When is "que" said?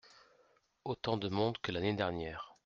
1.59-1.71